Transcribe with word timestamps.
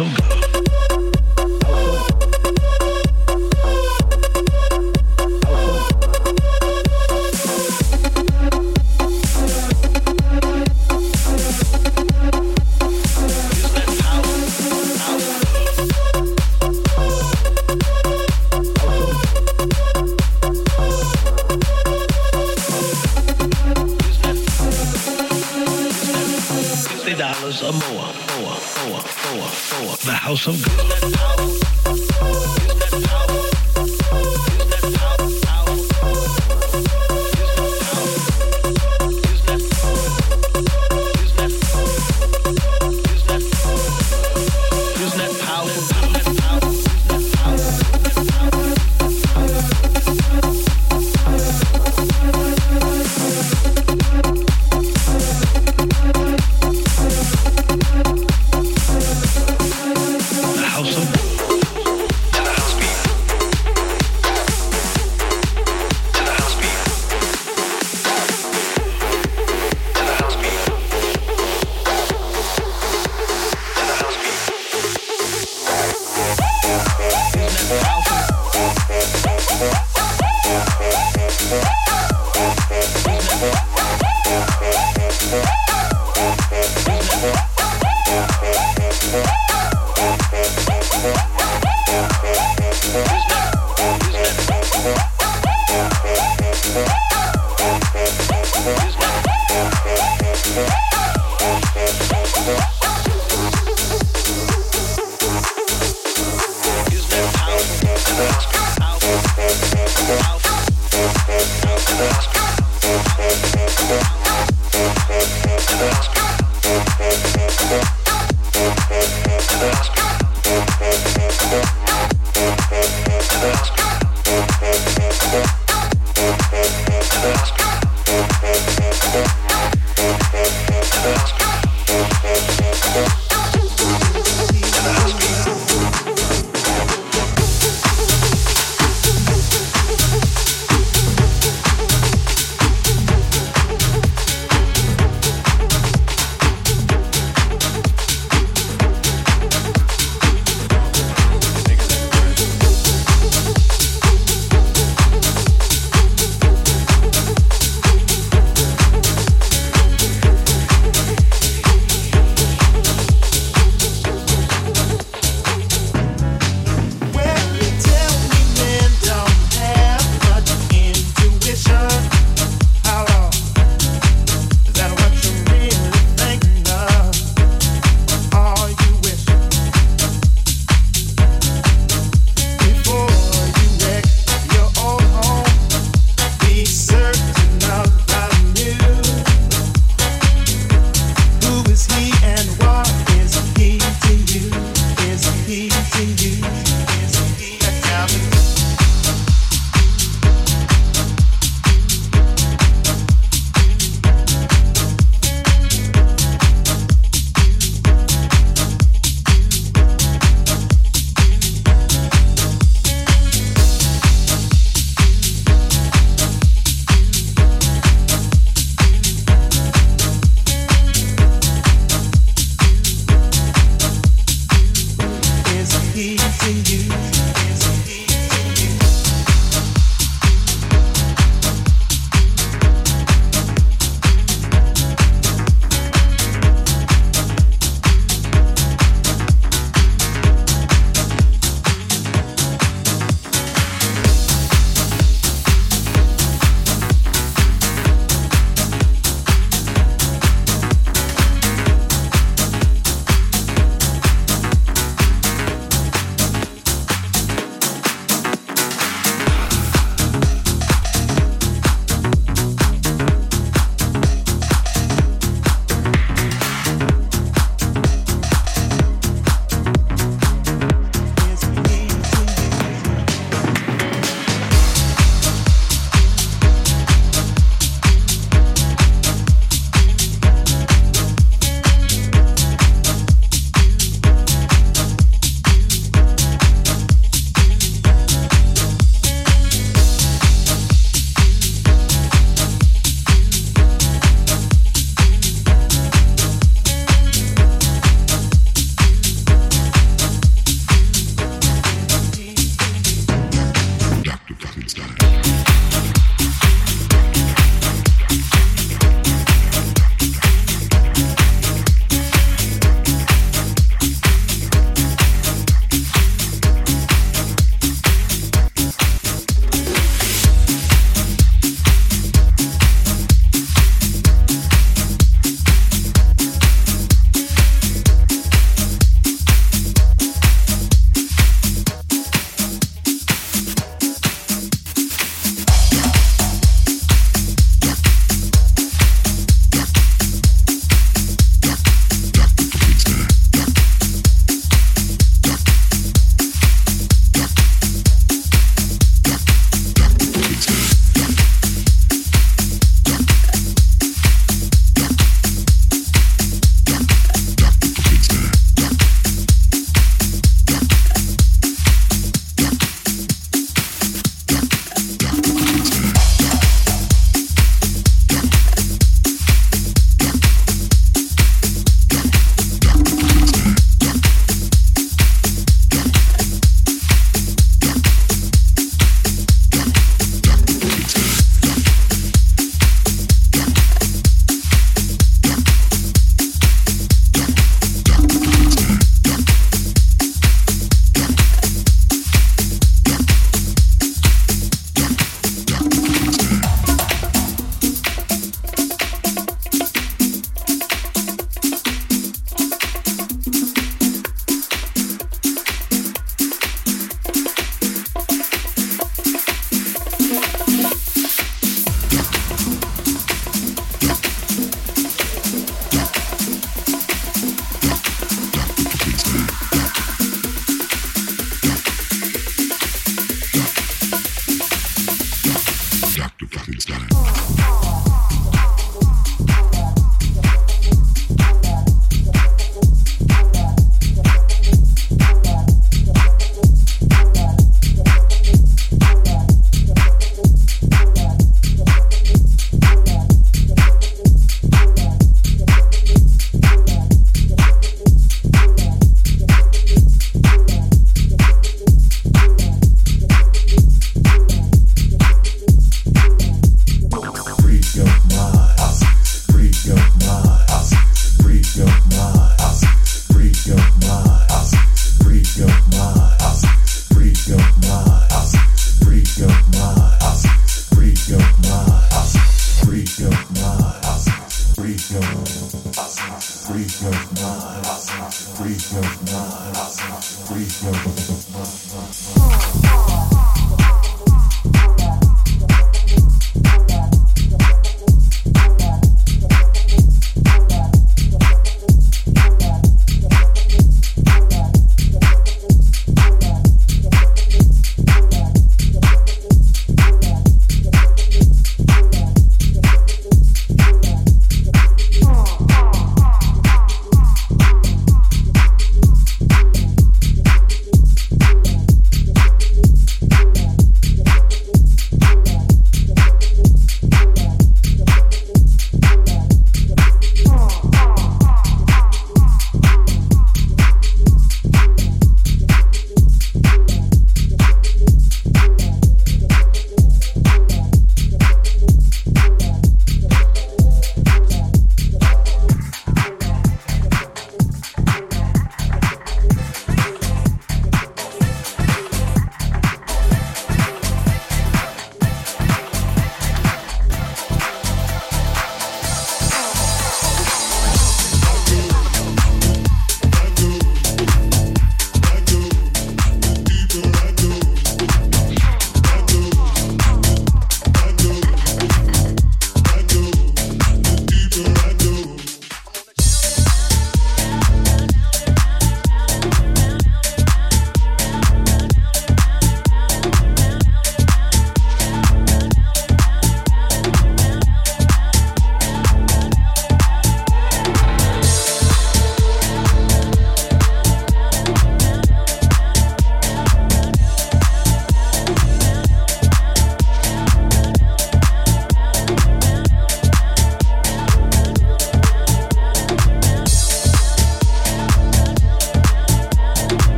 The 0.00 0.06
House 0.06 0.29
more. 30.48 30.79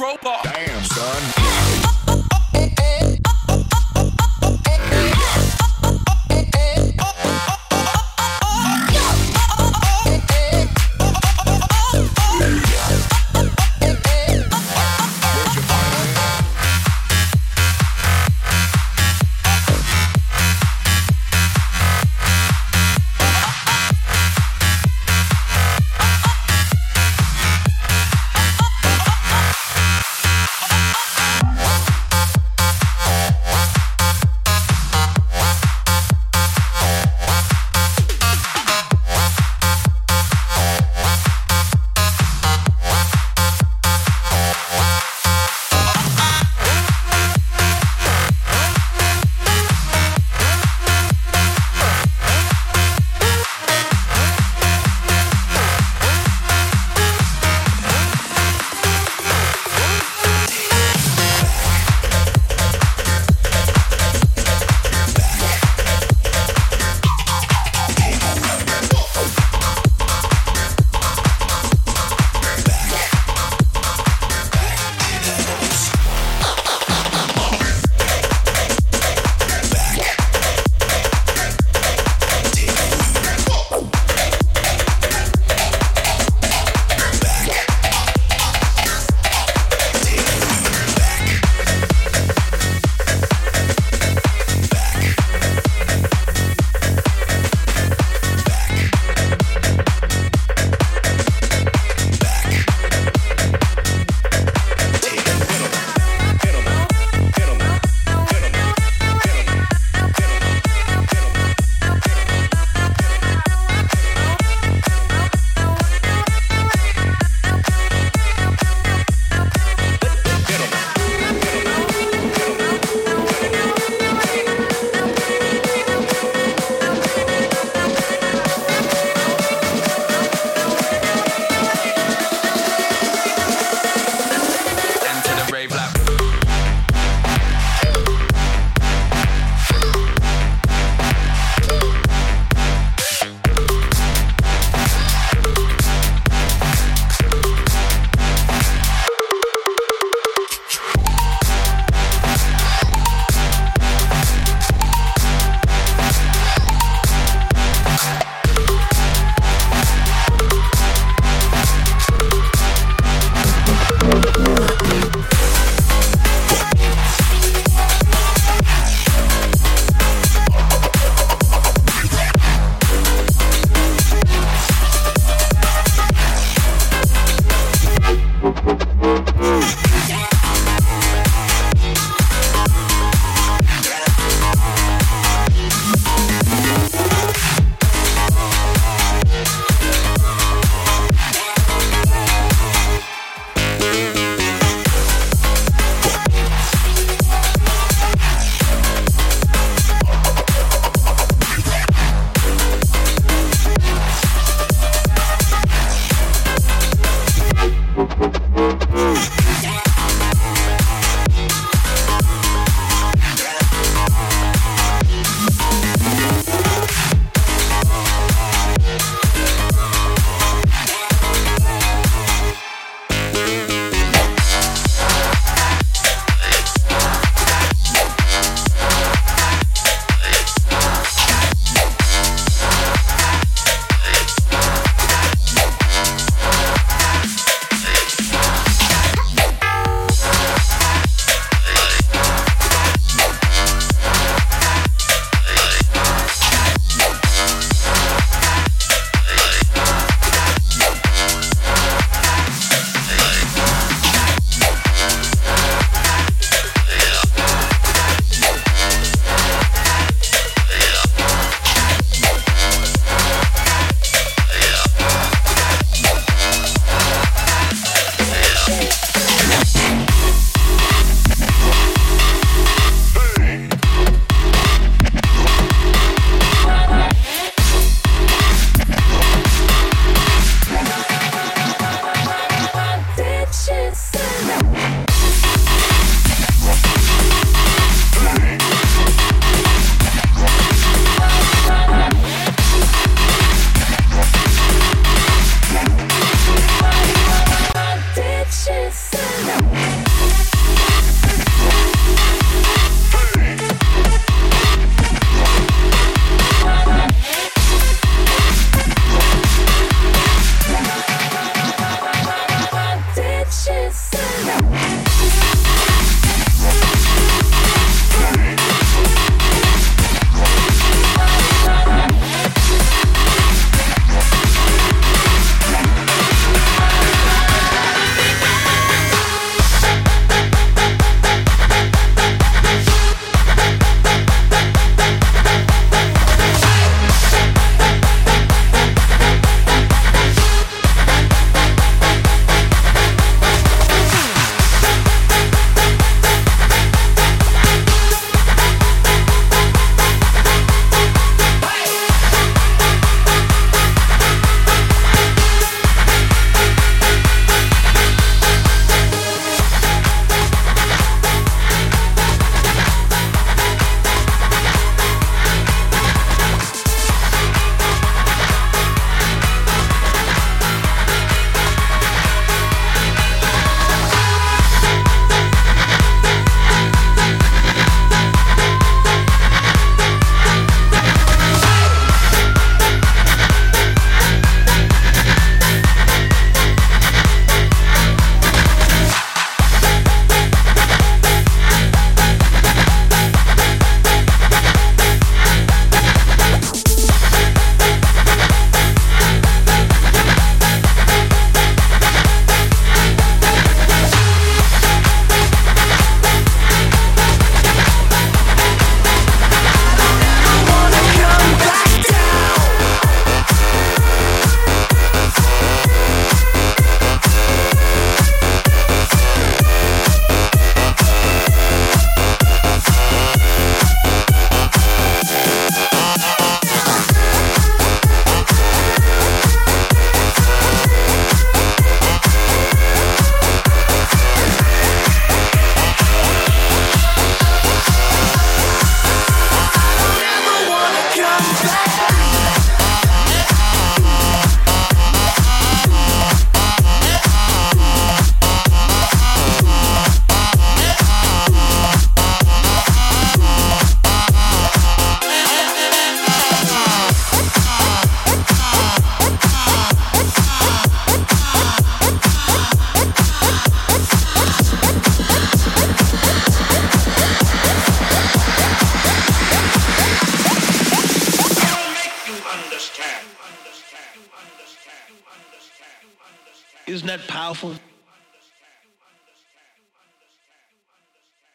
robot. 0.00 0.42
Damn, 0.44 0.84
son. 0.84 1.35